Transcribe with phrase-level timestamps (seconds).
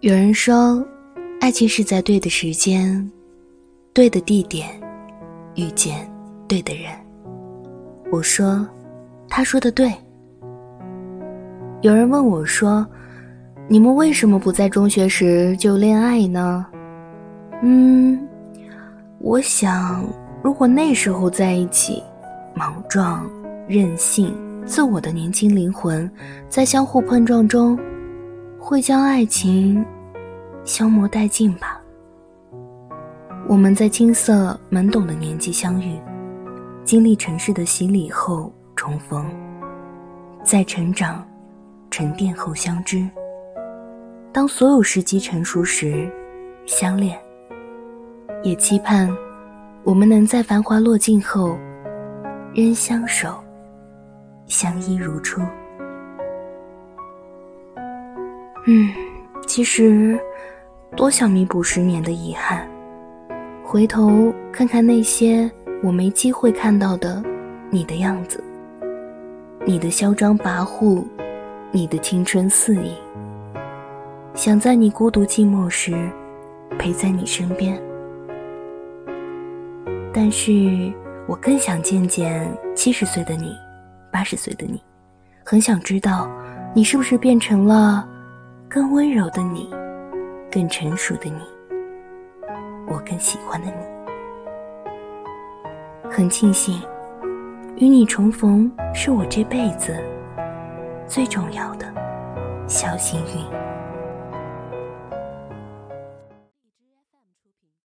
[0.00, 0.84] 有人说，
[1.40, 3.10] 爱情是在对的时间、
[3.92, 4.68] 对的地点
[5.56, 6.10] 遇见
[6.48, 6.90] 对的人。
[8.10, 8.66] 我说，
[9.28, 9.92] 他说的对。
[11.82, 12.86] 有人问我说
[13.68, 16.66] ：“你们为什么不在中学时就恋爱呢？”
[17.62, 18.26] 嗯，
[19.18, 20.04] 我想，
[20.42, 22.02] 如果那时候在一起，
[22.54, 23.30] 莽撞、
[23.68, 24.34] 任性、
[24.64, 26.10] 自我的年轻灵魂，
[26.48, 27.78] 在相互碰撞中。
[28.62, 29.82] 会将爱情
[30.64, 31.80] 消磨殆尽吧。
[33.48, 35.98] 我们在青涩懵懂的年纪相遇，
[36.84, 39.24] 经历尘世的洗礼后重逢，
[40.44, 41.26] 在成长、
[41.90, 43.08] 沉淀后相知。
[44.30, 46.06] 当所有时机成熟时，
[46.66, 47.18] 相恋。
[48.42, 49.10] 也期盼
[49.84, 51.58] 我们能在繁华落尽后，
[52.54, 53.42] 仍相守，
[54.50, 55.40] 相依如初。
[58.66, 58.90] 嗯，
[59.46, 60.18] 其实
[60.96, 62.68] 多想弥补十年的遗憾。
[63.64, 65.48] 回头看看那些
[65.82, 67.22] 我没机会看到的
[67.70, 68.42] 你的样子，
[69.64, 71.04] 你的嚣张跋扈，
[71.70, 72.92] 你的青春肆意。
[74.34, 76.10] 想在你孤独寂寞时
[76.76, 77.80] 陪在你身边，
[80.12, 80.92] 但是
[81.28, 83.54] 我更想见见七十岁的你，
[84.10, 84.82] 八十岁的你，
[85.44, 86.28] 很想知道
[86.74, 88.06] 你是不是变成了。
[88.68, 89.68] 更温柔的你，
[90.48, 91.40] 更成熟的你，
[92.86, 93.74] 我更喜欢的你。
[96.08, 96.80] 很庆幸，
[97.76, 99.96] 与你重逢是我这辈子
[101.04, 101.92] 最重要的
[102.68, 103.44] 小幸运。